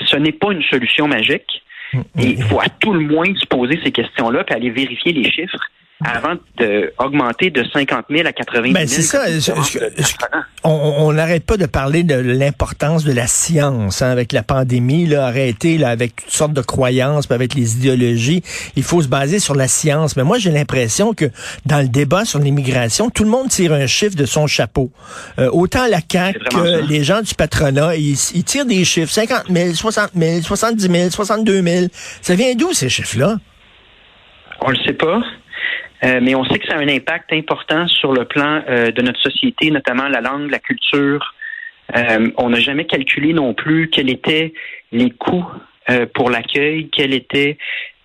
ce 0.05 0.15
n'est 0.15 0.31
pas 0.31 0.51
une 0.51 0.63
solution 0.63 1.07
magique. 1.07 1.61
Et 1.93 2.29
il 2.31 2.43
faut 2.43 2.59
à 2.59 2.69
tout 2.69 2.93
le 2.93 3.01
moins 3.01 3.33
se 3.35 3.45
poser 3.45 3.79
ces 3.83 3.91
questions-là 3.91 4.43
et 4.49 4.53
aller 4.53 4.69
vérifier 4.71 5.13
les 5.13 5.29
chiffres 5.29 5.59
avant 6.03 6.35
d'augmenter 6.57 7.49
de 7.49 7.63
50 7.63 8.05
000 8.09 8.27
à 8.27 8.33
80 8.33 8.61
000. 8.63 8.73
Ben, 8.73 8.87
c'est 8.87 9.01
ça. 9.01 9.23
on 10.63 11.13
n'arrête 11.13 11.45
pas 11.45 11.57
de 11.57 11.65
parler 11.65 12.03
de 12.03 12.15
l'importance 12.15 13.03
de 13.03 13.11
la 13.11 13.27
science 13.27 14.01
hein, 14.01 14.09
avec 14.09 14.31
la 14.31 14.43
pandémie, 14.43 15.05
là, 15.05 15.25
arrêter 15.25 15.77
là, 15.77 15.89
avec 15.89 16.15
toutes 16.17 16.31
sortes 16.31 16.53
de 16.53 16.61
croyances, 16.61 17.29
avec 17.31 17.53
les 17.53 17.77
idéologies. 17.77 18.43
Il 18.75 18.83
faut 18.83 19.01
se 19.01 19.07
baser 19.07 19.39
sur 19.39 19.55
la 19.55 19.67
science. 19.67 20.15
Mais 20.15 20.23
moi, 20.23 20.37
j'ai 20.37 20.51
l'impression 20.51 21.13
que 21.13 21.25
dans 21.65 21.79
le 21.79 21.87
débat 21.87 22.25
sur 22.25 22.39
l'immigration, 22.39 23.09
tout 23.09 23.23
le 23.23 23.29
monde 23.29 23.49
tire 23.49 23.73
un 23.73 23.87
chiffre 23.87 24.15
de 24.15 24.25
son 24.25 24.47
chapeau. 24.47 24.91
Euh, 25.39 25.49
autant 25.51 25.87
la 25.87 25.99
CAQ 26.09 26.39
que 26.39 26.87
les 26.87 27.03
gens 27.03 27.21
du 27.21 27.33
patronat, 27.35 27.95
ils, 27.95 28.17
ils 28.35 28.43
tirent 28.43 28.65
des 28.65 28.83
chiffres. 28.83 29.11
50 29.11 29.45
000, 29.49 29.73
60 29.73 30.11
000, 30.15 30.41
70 30.41 30.81
000, 30.81 31.09
62 31.09 31.61
000. 31.61 31.85
Ça 32.21 32.35
vient 32.35 32.53
d'où 32.55 32.73
ces 32.73 32.89
chiffres-là? 32.89 33.37
On 34.61 34.69
le 34.69 34.77
sait 34.85 34.93
pas. 34.93 35.21
Euh, 36.03 36.19
mais 36.21 36.35
on 36.35 36.43
sait 36.45 36.59
que 36.59 36.67
ça 36.67 36.75
a 36.75 36.79
un 36.79 36.89
impact 36.89 37.31
important 37.31 37.87
sur 37.87 38.13
le 38.13 38.25
plan 38.25 38.61
euh, 38.67 38.91
de 38.91 39.01
notre 39.01 39.21
société, 39.21 39.71
notamment 39.71 40.07
la 40.09 40.21
langue, 40.21 40.49
la 40.51 40.59
culture. 40.59 41.33
Euh, 41.95 42.29
on 42.37 42.49
n'a 42.49 42.59
jamais 42.59 42.85
calculé 42.85 43.33
non 43.33 43.53
plus 43.53 43.89
quels 43.89 44.09
étaient 44.09 44.53
les 44.91 45.11
coûts 45.11 45.45
pour 46.13 46.29
l'accueil, 46.29 46.89
quel 46.93 47.13
était 47.13 47.57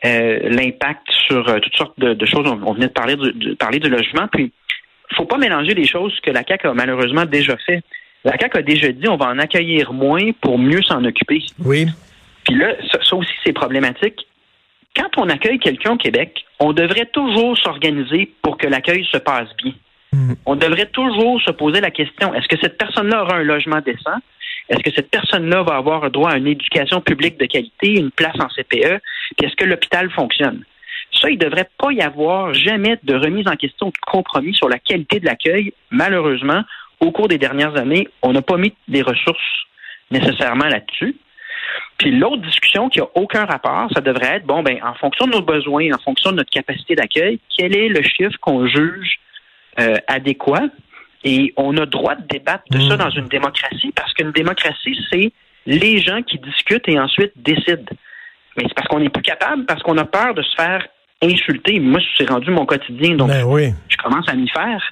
l'impact 0.03 1.07
sur 1.29 1.45
toutes 1.61 1.77
sortes 1.77 2.01
de, 2.01 2.27
choses. 2.27 2.45
On, 2.67 2.73
venait 2.73 2.89
de 2.89 2.93
parler 2.93 3.15
du, 3.15 3.55
parler 3.55 3.79
du 3.79 3.89
logement. 3.89 4.27
Puis, 4.33 4.53
faut 5.15 5.27
pas 5.27 5.39
mélanger 5.39 5.75
les 5.75 5.87
choses 5.87 6.19
que 6.21 6.33
la 6.33 6.43
CAQ 6.43 6.67
a 6.67 6.75
malheureusement 6.75 7.25
déjà 7.25 7.57
fait. 7.59 7.83
La 8.25 8.37
CAQ 8.37 8.59
a 8.59 8.63
déjà 8.63 8.91
dit 8.91 9.09
on 9.09 9.17
va 9.17 9.27
en 9.27 9.39
accueillir 9.39 9.93
moins 9.93 10.33
pour 10.41 10.59
mieux 10.59 10.83
s'en 10.83 11.05
occuper. 11.05 11.41
Oui. 11.61 11.87
Puis 12.45 12.57
là, 12.57 12.75
ça 12.91 13.15
aussi, 13.15 13.33
c'est 13.45 13.53
problématique 13.53 14.28
quand 14.99 15.11
on 15.17 15.29
accueille 15.29 15.59
quelqu'un 15.59 15.93
au 15.93 15.97
Québec, 15.97 16.45
on 16.59 16.73
devrait 16.73 17.07
toujours 17.07 17.57
s'organiser 17.59 18.33
pour 18.43 18.59
que 18.59 18.67
l'accueil 18.67 19.07
se 19.11 19.19
passe 19.19 19.49
bien. 19.63 19.73
Mm. 20.13 20.35
On 20.47 20.57
devrait 20.57 20.87
toujours 20.87 21.41
se 21.43 21.53
poser 21.53 21.81
la 21.81 21.91
question, 21.91 22.35
est-ce 22.35 22.49
que 22.49 22.61
cette 22.61 22.79
personne-là 22.79 23.23
aura 23.23 23.37
un 23.37 23.45
logement 23.45 23.81
décent? 23.81 24.19
Est-ce 24.69 24.81
que 24.81 24.91
cette 24.95 25.11
personne-là 25.11 25.63
va 25.63 25.77
avoir 25.77 26.11
droit 26.11 26.33
à 26.33 26.37
une 26.37 26.47
éducation 26.47 27.01
publique 27.01 27.39
de 27.39 27.47
qualité, 27.47 27.99
une 27.99 28.11
place 28.11 28.37
en 28.39 28.49
CPE? 28.49 29.01
Puis 29.37 29.47
est-ce 29.47 29.57
que 29.57 29.65
l'hôpital 29.65 30.11
fonctionne? 30.11 30.63
Ça, 31.13 31.31
il 31.31 31.39
ne 31.39 31.45
devrait 31.45 31.69
pas 31.79 31.91
y 31.93 32.03
avoir 32.03 32.53
jamais 32.53 32.99
de 33.03 33.15
remise 33.15 33.49
en 33.49 33.57
question, 33.57 33.89
de 33.89 33.99
compromis 34.07 34.55
sur 34.55 34.69
la 34.69 34.79
qualité 34.79 35.21
de 35.21 35.25
l'accueil. 35.25 35.73
Malheureusement, 35.91 36.63
au 37.01 37.13
cours 37.13 37.29
des 37.29 37.39
dernières 37.39 37.77
années, 37.77 38.09
on 38.23 38.33
n'a 38.33 38.43
pas 38.43 38.59
mis 38.59 38.75
des 38.89 39.03
ressources 39.03 39.65
nécessairement 40.11 40.67
là-dessus. 40.67 41.17
Puis 41.99 42.11
l'autre 42.13 42.43
discussion 42.43 42.89
qui 42.89 43.01
a 43.01 43.07
aucun 43.15 43.45
rapport, 43.45 43.89
ça 43.95 44.01
devrait 44.01 44.37
être, 44.37 44.47
bon, 44.47 44.63
ben, 44.63 44.79
en 44.85 44.95
fonction 44.95 45.27
de 45.27 45.33
nos 45.33 45.43
besoins, 45.43 45.93
en 45.93 45.99
fonction 45.99 46.31
de 46.31 46.37
notre 46.37 46.51
capacité 46.51 46.95
d'accueil, 46.95 47.41
quel 47.57 47.77
est 47.77 47.89
le 47.89 48.03
chiffre 48.03 48.39
qu'on 48.41 48.67
juge 48.67 49.19
euh, 49.81 49.97
adéquat? 50.07 50.69
Et 51.25 51.53
on 51.57 51.77
a 51.77 51.87
droit 51.87 52.15
de 52.15 52.27
débattre 52.29 52.65
de 52.71 52.79
ça 52.79 52.95
mmh. 52.95 52.99
dans 52.99 53.11
une 53.11 53.27
démocratie 53.27 53.93
parce 53.95 54.13
qu'une 54.15 54.31
démocratie, 54.31 54.97
c'est 55.11 55.33
les 55.67 56.01
gens 56.01 56.23
qui 56.23 56.39
discutent 56.39 56.89
et 56.89 56.99
ensuite 56.99 57.33
décident. 57.37 57.93
Mais 58.57 58.65
c'est 58.69 58.75
parce 58.75 58.87
qu'on 58.89 59.01
n'est 59.01 59.09
plus 59.09 59.23
capable, 59.23 59.67
parce 59.67 59.83
qu'on 59.83 59.99
a 59.99 60.05
peur 60.05 60.35
de 60.35 60.43
se 60.43 60.55
faire 60.55 60.87
insulter. 61.23 61.81
Moi, 61.81 62.01
c'est 62.17 62.29
rendu 62.29 62.51
mon 62.51 62.67
quotidien, 62.67 63.17
donc 63.17 63.29
ben 63.29 63.45
oui. 63.45 63.73
je 63.89 63.97
commence 63.97 64.29
à 64.29 64.35
m'y 64.35 64.49
faire. 64.49 64.83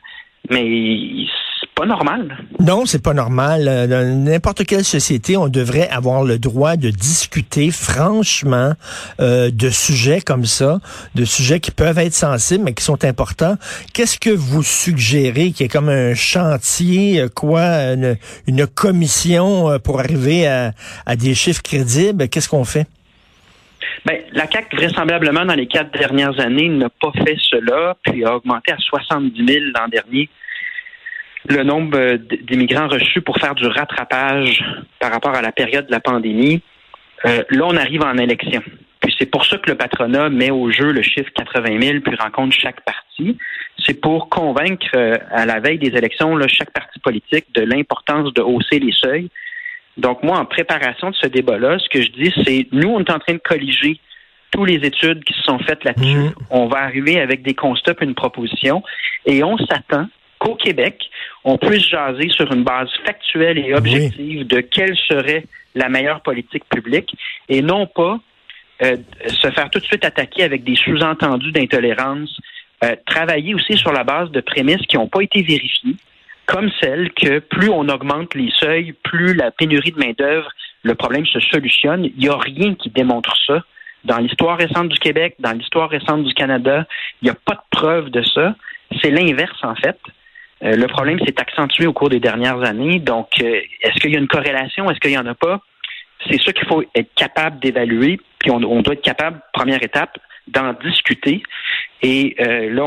Mais 0.50 0.62
c'est 0.64 1.45
pas 1.76 1.84
normal. 1.84 2.38
Non, 2.58 2.86
c'est 2.86 3.02
pas 3.02 3.12
normal. 3.12 3.68
Euh, 3.68 3.86
dans 3.86 4.24
n'importe 4.24 4.64
quelle 4.64 4.82
société, 4.82 5.36
on 5.36 5.48
devrait 5.48 5.88
avoir 5.90 6.24
le 6.24 6.38
droit 6.38 6.76
de 6.76 6.88
discuter 6.88 7.70
franchement 7.70 8.72
euh, 9.20 9.50
de 9.52 9.68
sujets 9.68 10.22
comme 10.22 10.46
ça, 10.46 10.78
de 11.14 11.26
sujets 11.26 11.60
qui 11.60 11.70
peuvent 11.70 11.98
être 11.98 12.14
sensibles 12.14 12.64
mais 12.64 12.72
qui 12.72 12.82
sont 12.82 13.04
importants. 13.04 13.56
Qu'est-ce 13.92 14.18
que 14.18 14.30
vous 14.30 14.62
suggérez 14.62 15.52
qui 15.52 15.64
est 15.64 15.68
comme 15.68 15.90
un 15.90 16.14
chantier, 16.14 17.20
euh, 17.20 17.28
quoi, 17.28 17.60
une, 18.46 18.66
commission 18.74 19.78
pour 19.80 20.00
arriver 20.00 20.46
à, 20.46 20.72
à 21.04 21.14
des 21.14 21.34
chiffres 21.34 21.62
crédibles? 21.62 22.28
Qu'est-ce 22.28 22.48
qu'on 22.48 22.64
fait? 22.64 22.86
Ben, 24.06 24.18
la 24.32 24.46
CAC, 24.46 24.74
vraisemblablement, 24.74 25.44
dans 25.44 25.54
les 25.54 25.66
quatre 25.66 25.92
dernières 25.92 26.38
années, 26.40 26.68
n'a 26.70 26.88
pas 26.88 27.12
fait 27.24 27.36
cela, 27.50 27.96
puis 28.02 28.24
a 28.24 28.36
augmenté 28.36 28.72
à 28.72 28.78
70 28.78 29.46
000 29.46 29.64
l'an 29.74 29.88
dernier 29.88 30.30
le 31.48 31.62
nombre 31.62 31.98
euh, 31.98 32.18
d'immigrants 32.48 32.88
reçus 32.88 33.20
pour 33.20 33.36
faire 33.38 33.54
du 33.54 33.66
rattrapage 33.66 34.64
par 35.00 35.12
rapport 35.12 35.34
à 35.34 35.42
la 35.42 35.52
période 35.52 35.86
de 35.86 35.92
la 35.92 36.00
pandémie. 36.00 36.62
Euh, 37.24 37.42
là, 37.50 37.64
on 37.66 37.76
arrive 37.76 38.02
en 38.02 38.16
élection. 38.16 38.62
Puis 39.00 39.14
c'est 39.18 39.30
pour 39.30 39.44
ça 39.44 39.58
que 39.58 39.70
le 39.70 39.76
patronat 39.76 40.28
met 40.30 40.50
au 40.50 40.70
jeu 40.70 40.92
le 40.92 41.02
chiffre 41.02 41.30
80 41.34 41.80
000 41.80 42.00
puis 42.00 42.16
rencontre 42.16 42.56
chaque 42.56 42.80
parti. 42.82 43.36
C'est 43.84 44.00
pour 44.00 44.28
convaincre 44.28 44.86
euh, 44.94 45.16
à 45.30 45.46
la 45.46 45.60
veille 45.60 45.78
des 45.78 45.96
élections 45.96 46.36
là, 46.36 46.48
chaque 46.48 46.72
parti 46.72 46.98
politique 47.00 47.46
de 47.54 47.62
l'importance 47.62 48.32
de 48.34 48.42
hausser 48.42 48.78
les 48.78 48.92
seuils. 48.92 49.28
Donc 49.96 50.22
moi, 50.22 50.38
en 50.38 50.44
préparation 50.44 51.10
de 51.10 51.14
ce 51.14 51.26
débat-là, 51.26 51.78
ce 51.78 51.88
que 51.88 52.02
je 52.02 52.10
dis, 52.10 52.32
c'est 52.44 52.66
nous, 52.72 52.88
on 52.88 53.00
est 53.00 53.10
en 53.10 53.18
train 53.18 53.34
de 53.34 53.38
colliger 53.38 53.98
toutes 54.50 54.68
les 54.68 54.86
études 54.86 55.24
qui 55.24 55.34
se 55.34 55.42
sont 55.42 55.58
faites 55.60 55.84
là-dessus. 55.84 56.16
Mmh. 56.16 56.34
On 56.50 56.66
va 56.66 56.78
arriver 56.78 57.20
avec 57.20 57.42
des 57.42 57.54
constats 57.54 57.94
et 58.00 58.04
une 58.04 58.14
proposition 58.14 58.82
et 59.24 59.42
on 59.42 59.56
s'attend 59.58 60.06
qu'au 60.38 60.54
Québec, 60.54 61.02
on 61.46 61.58
puisse 61.58 61.88
jaser 61.88 62.28
sur 62.30 62.52
une 62.52 62.64
base 62.64 62.90
factuelle 63.04 63.56
et 63.56 63.72
objective 63.72 64.46
de 64.48 64.60
quelle 64.60 64.96
serait 64.96 65.44
la 65.76 65.88
meilleure 65.88 66.20
politique 66.20 66.64
publique 66.68 67.16
et 67.48 67.62
non 67.62 67.86
pas 67.86 68.18
euh, 68.82 68.96
se 69.28 69.50
faire 69.52 69.70
tout 69.70 69.78
de 69.78 69.84
suite 69.84 70.04
attaquer 70.04 70.42
avec 70.42 70.64
des 70.64 70.74
sous-entendus 70.74 71.52
d'intolérance, 71.52 72.36
euh, 72.84 72.96
travailler 73.06 73.54
aussi 73.54 73.74
sur 73.78 73.92
la 73.92 74.02
base 74.02 74.30
de 74.32 74.40
prémices 74.40 74.84
qui 74.88 74.96
n'ont 74.96 75.06
pas 75.06 75.20
été 75.20 75.40
vérifiées, 75.42 75.94
comme 76.46 76.68
celle 76.80 77.12
que 77.12 77.38
plus 77.38 77.70
on 77.70 77.88
augmente 77.88 78.34
les 78.34 78.50
seuils, 78.58 78.92
plus 79.04 79.34
la 79.34 79.52
pénurie 79.52 79.92
de 79.92 79.98
main-d'œuvre, 79.98 80.50
le 80.82 80.94
problème 80.96 81.26
se 81.26 81.38
solutionne. 81.38 82.04
Il 82.04 82.18
n'y 82.18 82.28
a 82.28 82.36
rien 82.36 82.74
qui 82.74 82.90
démontre 82.90 83.34
ça. 83.46 83.62
Dans 84.04 84.18
l'histoire 84.18 84.58
récente 84.58 84.88
du 84.88 84.98
Québec, 84.98 85.36
dans 85.38 85.52
l'histoire 85.52 85.90
récente 85.90 86.24
du 86.24 86.34
Canada, 86.34 86.86
il 87.22 87.26
n'y 87.26 87.30
a 87.30 87.34
pas 87.34 87.54
de 87.54 87.78
preuve 87.78 88.10
de 88.10 88.22
ça. 88.22 88.56
C'est 89.00 89.10
l'inverse, 89.10 89.58
en 89.62 89.76
fait. 89.76 89.98
Euh, 90.62 90.74
le 90.74 90.86
problème 90.86 91.18
s'est 91.20 91.38
accentué 91.38 91.86
au 91.86 91.92
cours 91.92 92.08
des 92.08 92.20
dernières 92.20 92.62
années. 92.62 92.98
Donc, 92.98 93.28
euh, 93.40 93.60
est-ce 93.82 94.00
qu'il 94.00 94.12
y 94.12 94.16
a 94.16 94.18
une 94.18 94.28
corrélation? 94.28 94.90
Est-ce 94.90 95.00
qu'il 95.00 95.10
n'y 95.10 95.18
en 95.18 95.26
a 95.26 95.34
pas? 95.34 95.60
C'est 96.30 96.42
ça 96.42 96.52
qu'il 96.52 96.66
faut 96.66 96.82
être 96.94 97.14
capable 97.14 97.60
d'évaluer. 97.60 98.18
Puis 98.38 98.50
on, 98.50 98.60
doit 98.60 98.94
être 98.94 99.02
capable, 99.02 99.40
première 99.52 99.82
étape, 99.82 100.18
d'en 100.48 100.72
discuter. 100.74 101.42
Et 102.02 102.36
euh, 102.40 102.72
là, 102.72 102.84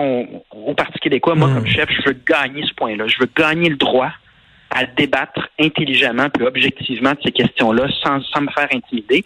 au 0.52 0.74
Parti 0.74 0.98
québécois, 1.00 1.36
moi, 1.36 1.50
hmm. 1.50 1.56
comme 1.56 1.68
chef, 1.68 1.90
je 1.92 2.10
veux 2.10 2.18
gagner 2.26 2.64
ce 2.66 2.74
point-là. 2.74 3.08
Je 3.08 3.18
veux 3.20 3.30
gagner 3.36 3.70
le 3.70 3.76
droit 3.76 4.12
à 4.72 4.86
débattre 4.86 5.50
intelligemment 5.60 6.30
puis 6.30 6.46
objectivement 6.46 7.12
de 7.12 7.20
ces 7.24 7.32
questions-là 7.32 7.88
sans, 8.04 8.22
sans 8.24 8.42
me 8.42 8.52
faire 8.52 8.68
intimider. 8.72 9.26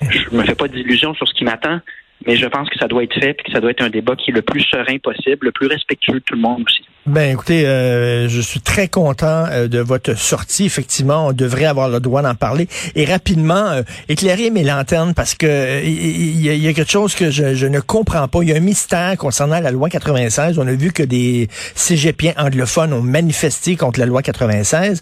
Je 0.00 0.34
me 0.34 0.42
fais 0.44 0.54
pas 0.54 0.68
d'illusions 0.68 1.14
sur 1.14 1.28
ce 1.28 1.34
qui 1.34 1.44
m'attend, 1.44 1.80
mais 2.26 2.36
je 2.36 2.46
pense 2.46 2.70
que 2.70 2.78
ça 2.78 2.88
doit 2.88 3.02
être 3.02 3.18
fait 3.18 3.30
et 3.38 3.42
que 3.42 3.52
ça 3.52 3.60
doit 3.60 3.70
être 3.70 3.82
un 3.82 3.90
débat 3.90 4.16
qui 4.16 4.30
est 4.30 4.34
le 4.34 4.42
plus 4.42 4.62
serein 4.62 4.98
possible, 4.98 5.46
le 5.46 5.52
plus 5.52 5.66
respectueux 5.66 6.14
de 6.14 6.18
tout 6.20 6.34
le 6.34 6.40
monde 6.40 6.62
aussi. 6.66 6.84
Ben 7.06 7.32
écoutez, 7.32 7.66
euh, 7.66 8.28
je 8.28 8.40
suis 8.40 8.60
très 8.60 8.86
content 8.88 9.46
euh, 9.50 9.66
de 9.66 9.78
votre 9.78 10.14
sortie. 10.14 10.66
Effectivement, 10.66 11.28
on 11.28 11.32
devrait 11.32 11.64
avoir 11.64 11.88
le 11.88 12.00
droit 12.00 12.20
d'en 12.20 12.34
parler. 12.34 12.68
Et 12.96 13.06
rapidement, 13.06 13.54
euh, 13.68 13.82
éclairer 14.10 14.50
mes 14.50 14.62
lanternes 14.62 15.14
parce 15.14 15.34
que 15.34 15.82
il 15.82 16.40
y, 16.40 16.68
a 16.68 16.72
quelque 16.74 16.90
chose 16.90 17.14
que 17.14 17.30
je, 17.30 17.54
je, 17.54 17.66
ne 17.66 17.80
comprends 17.80 18.28
pas. 18.28 18.42
Il 18.42 18.50
y 18.50 18.52
a 18.52 18.56
un 18.56 18.60
mystère 18.60 19.16
concernant 19.16 19.58
la 19.60 19.70
loi 19.70 19.88
96. 19.88 20.58
On 20.58 20.66
a 20.66 20.72
vu 20.72 20.92
que 20.92 21.02
des 21.02 21.48
cégepiens 21.74 22.34
anglophones 22.36 22.92
ont 22.92 23.00
manifesté 23.00 23.76
contre 23.76 24.00
la 24.00 24.06
loi 24.06 24.22
96 24.22 25.00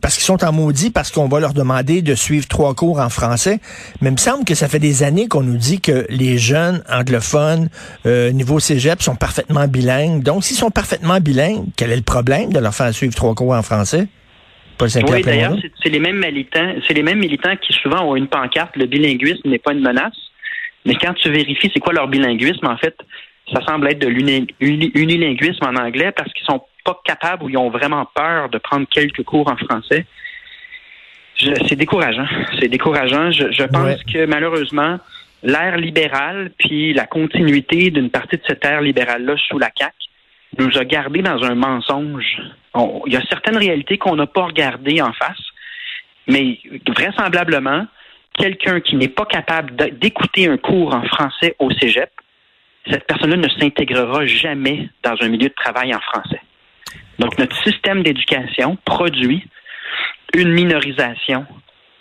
parce 0.00 0.14
qu'ils 0.14 0.24
sont 0.24 0.42
en 0.44 0.52
maudit, 0.52 0.90
parce 0.90 1.10
qu'on 1.10 1.28
va 1.28 1.38
leur 1.38 1.54
demander 1.54 2.02
de 2.02 2.14
suivre 2.14 2.48
trois 2.48 2.74
cours 2.74 2.98
en 2.98 3.08
français. 3.08 3.60
Mais 4.00 4.08
il 4.08 4.12
me 4.12 4.18
semble 4.18 4.44
que 4.44 4.54
ça 4.54 4.68
fait 4.68 4.78
des 4.78 5.02
années 5.02 5.28
qu'on 5.28 5.42
nous 5.42 5.56
dit 5.56 5.80
que 5.80 6.06
les 6.08 6.38
jeunes 6.38 6.82
anglophones 6.90 7.68
niveau 8.04 8.58
cégep 8.58 9.00
sont 9.02 9.16
parfaitement 9.16 9.68
bilingues. 9.68 10.22
Donc, 10.22 10.44
s'ils 10.44 10.56
sont 10.56 10.70
parfaitement 10.70 11.03
bilingue, 11.20 11.66
quel 11.76 11.92
est 11.92 11.96
le 11.96 12.02
problème 12.02 12.52
de 12.52 12.58
leur 12.58 12.74
faire 12.74 12.92
suivre 12.92 13.14
trois 13.14 13.34
cours 13.34 13.52
en 13.52 13.62
français? 13.62 14.08
oui, 14.80 15.22
d'ailleurs, 15.22 15.56
c'est 15.82 15.88
les 15.88 16.00
mêmes 16.00 16.18
militants, 16.18 16.74
c'est 16.86 16.94
les 16.94 17.02
mêmes 17.02 17.18
militants 17.18 17.56
qui 17.56 17.72
souvent 17.72 18.02
ont 18.02 18.16
une 18.16 18.26
pancarte, 18.26 18.76
le 18.76 18.86
bilinguisme 18.86 19.48
n'est 19.48 19.58
pas 19.58 19.72
une 19.72 19.80
menace. 19.80 20.16
Mais 20.84 20.94
quand 20.96 21.14
tu 21.14 21.30
vérifies 21.30 21.70
c'est 21.72 21.80
quoi 21.80 21.92
leur 21.92 22.08
bilinguisme, 22.08 22.66
en 22.66 22.76
fait, 22.76 22.96
ça 23.52 23.64
semble 23.66 23.88
être 23.88 23.98
de 23.98 24.08
l'unilinguisme 24.08 25.64
en 25.64 25.76
anglais 25.76 26.12
parce 26.12 26.32
qu'ils 26.32 26.46
sont 26.46 26.62
pas 26.84 27.00
capables 27.04 27.44
ou 27.44 27.50
ils 27.50 27.56
ont 27.56 27.70
vraiment 27.70 28.06
peur 28.14 28.48
de 28.48 28.58
prendre 28.58 28.86
quelques 28.90 29.22
cours 29.22 29.50
en 29.50 29.56
français. 29.56 30.06
C'est 31.38 31.76
décourageant. 31.76 32.26
C'est 32.60 32.68
décourageant. 32.68 33.30
Je, 33.30 33.64
pense 33.64 34.02
que 34.04 34.26
malheureusement, 34.26 34.98
l'ère 35.42 35.76
libérale 35.76 36.52
puis 36.58 36.92
la 36.94 37.06
continuité 37.06 37.90
d'une 37.90 38.10
partie 38.10 38.36
de 38.36 38.42
cette 38.46 38.64
ère 38.64 38.80
libérale-là 38.80 39.34
sous 39.48 39.58
la 39.58 39.70
CAQ 39.76 39.94
nous 40.58 40.78
a 40.78 40.84
gardés 40.84 41.22
dans 41.22 41.42
un 41.44 41.54
mensonge. 41.54 42.40
il 43.06 43.12
y 43.12 43.16
a 43.16 43.22
certaines 43.28 43.56
réalités 43.56 43.98
qu'on 43.98 44.16
n'a 44.16 44.26
pas 44.26 44.44
regardées 44.44 45.00
en 45.00 45.12
face, 45.12 45.42
mais 46.26 46.58
vraisemblablement, 46.88 47.86
quelqu'un 48.38 48.80
qui 48.80 48.96
n'est 48.96 49.08
pas 49.08 49.26
capable 49.26 49.74
d'écouter 49.98 50.48
un 50.48 50.56
cours 50.56 50.94
en 50.94 51.04
français 51.04 51.54
au 51.58 51.70
cégep 51.70 52.10
cette 52.90 53.06
personne-là 53.06 53.36
ne 53.36 53.48
s'intégrera 53.48 54.26
jamais 54.26 54.88
dans 55.02 55.14
un 55.20 55.28
milieu 55.28 55.48
de 55.48 55.54
travail 55.54 55.94
en 55.94 56.00
français. 56.00 56.40
Donc, 57.18 57.38
notre 57.38 57.56
système 57.62 58.02
d'éducation 58.02 58.76
produit 58.84 59.46
une 60.34 60.50
minorisation 60.50 61.46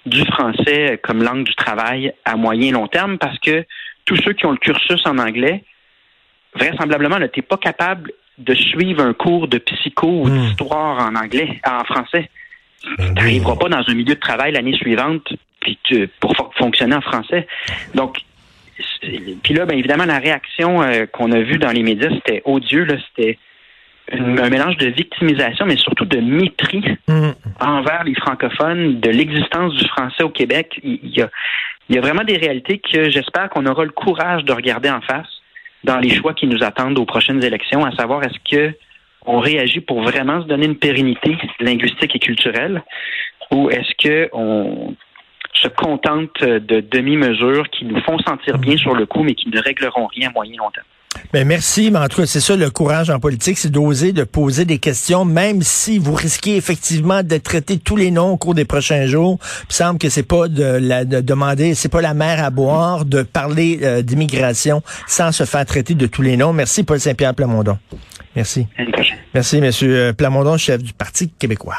du 0.05 0.25
français 0.25 0.99
comme 1.01 1.23
langue 1.23 1.45
du 1.45 1.55
travail 1.55 2.13
à 2.25 2.35
moyen 2.35 2.69
et 2.69 2.71
long 2.71 2.87
terme 2.87 3.17
parce 3.17 3.39
que 3.39 3.65
tous 4.05 4.17
ceux 4.17 4.33
qui 4.33 4.45
ont 4.45 4.51
le 4.51 4.57
cursus 4.57 5.01
en 5.05 5.17
anglais, 5.17 5.63
vraisemblablement, 6.55 7.19
n'étaient 7.19 7.41
pas 7.41 7.57
capable 7.57 8.11
de 8.37 8.53
suivre 8.53 9.01
un 9.03 9.13
cours 9.13 9.47
de 9.47 9.57
psycho 9.59 10.07
ou 10.07 10.27
Hmm. 10.27 10.47
d'histoire 10.47 10.99
en 11.07 11.15
anglais, 11.15 11.59
en 11.65 11.83
français. 11.83 12.29
Ben 12.97 13.07
Tu 13.07 13.13
n'arriveras 13.13 13.55
pas 13.55 13.69
dans 13.69 13.83
un 13.87 13.93
milieu 13.93 14.15
de 14.15 14.19
travail 14.19 14.51
l'année 14.53 14.75
suivante 14.75 15.31
puis 15.61 15.77
tu- 15.83 16.09
pour 16.19 16.33
fo- 16.33 16.51
fonctionner 16.57 16.95
en 16.95 17.01
français. 17.01 17.47
Donc, 17.95 18.17
puis 19.43 19.53
là, 19.53 19.65
bien 19.65 19.77
évidemment, 19.77 20.05
la 20.05 20.19
réaction 20.19 20.81
euh, 20.81 21.05
qu'on 21.05 21.31
a 21.31 21.39
vue 21.39 21.57
dans 21.57 21.71
les 21.71 21.83
médias, 21.83 22.09
c'était 22.09 22.41
odieux. 22.45 22.83
Là, 22.83 22.95
c'était 23.09 23.37
un 24.11 24.49
mélange 24.49 24.75
de 24.77 24.87
victimisation, 24.87 25.65
mais 25.65 25.77
surtout 25.77 26.05
de 26.05 26.17
mépris 26.19 26.83
Hum. 27.07 27.33
envers 27.61 28.03
les 28.03 28.15
francophones, 28.15 28.99
de 28.99 29.09
l'existence 29.09 29.73
du 29.75 29.87
français 29.87 30.23
au 30.23 30.29
Québec. 30.29 30.79
Il 30.83 30.99
y 31.15 31.21
a, 31.21 31.29
il 31.89 31.95
y 31.95 31.97
a 31.97 32.01
vraiment 32.01 32.23
des 32.23 32.35
réalités 32.37 32.79
que 32.79 33.09
j'espère 33.09 33.49
qu'on 33.49 33.65
aura 33.65 33.85
le 33.85 33.91
courage 33.91 34.43
de 34.43 34.51
regarder 34.51 34.89
en 34.89 35.01
face 35.01 35.27
dans 35.83 35.97
les 35.97 36.09
choix 36.09 36.33
qui 36.33 36.47
nous 36.47 36.63
attendent 36.63 36.97
aux 36.99 37.05
prochaines 37.05 37.43
élections, 37.43 37.85
à 37.85 37.91
savoir 37.91 38.23
est-ce 38.23 38.39
que 38.49 38.75
on 39.25 39.39
réagit 39.39 39.79
pour 39.79 40.01
vraiment 40.01 40.41
se 40.41 40.47
donner 40.47 40.65
une 40.65 40.77
pérennité 40.77 41.37
linguistique 41.59 42.15
et 42.15 42.19
culturelle, 42.19 42.83
ou 43.51 43.69
est-ce 43.69 43.93
que 43.97 44.29
on 44.33 44.95
se 45.53 45.67
contente 45.69 46.43
de 46.43 46.81
demi-mesures 46.81 47.69
qui 47.69 47.85
nous 47.85 48.01
font 48.01 48.17
sentir 48.19 48.57
bien 48.57 48.75
sur 48.75 48.95
le 48.95 49.05
coup, 49.05 49.23
mais 49.23 49.35
qui 49.35 49.49
ne 49.49 49.59
régleront 49.61 50.07
rien 50.07 50.29
à 50.29 50.31
moyen 50.31 50.53
et 50.53 50.57
long 50.57 50.71
terme? 50.71 50.85
Ben 51.31 51.47
merci, 51.47 51.91
mais 51.91 51.99
en 51.99 52.07
tout 52.07 52.21
cas, 52.21 52.27
c'est 52.27 52.39
ça 52.39 52.55
le 52.55 52.69
courage 52.69 53.09
en 53.09 53.19
politique, 53.19 53.57
c'est 53.57 53.71
d'oser 53.71 54.13
de 54.13 54.23
poser 54.23 54.65
des 54.65 54.77
questions, 54.77 55.25
même 55.25 55.61
si 55.61 55.97
vous 55.97 56.13
risquez 56.13 56.55
effectivement 56.55 57.23
de 57.23 57.37
traiter 57.37 57.77
tous 57.77 57.95
les 57.95 58.11
noms 58.11 58.31
au 58.31 58.37
cours 58.37 58.53
des 58.53 58.65
prochains 58.65 59.05
jours. 59.05 59.39
Il 59.69 59.73
semble 59.73 59.99
que 59.99 60.09
c'est 60.09 60.23
pas 60.23 60.47
de, 60.47 60.63
la, 60.63 61.05
de 61.05 61.21
demander, 61.21 61.75
c'est 61.75 61.89
pas 61.89 62.01
la 62.01 62.13
mer 62.13 62.43
à 62.43 62.49
boire 62.49 63.05
de 63.05 63.23
parler 63.23 63.79
euh, 63.83 64.01
d'immigration 64.01 64.83
sans 65.07 65.31
se 65.31 65.43
faire 65.45 65.65
traiter 65.65 65.93
de 65.93 66.07
tous 66.07 66.21
les 66.21 66.37
noms. 66.37 66.53
Merci, 66.53 66.83
Paul 66.83 66.99
Saint-Pierre 66.99 67.33
Plamondon. 67.33 67.77
Merci. 68.35 68.67
Merci, 69.33 69.61
Monsieur 69.61 70.13
Plamondon, 70.13 70.57
chef 70.57 70.81
du 70.81 70.93
Parti 70.93 71.29
québécois. 71.29 71.75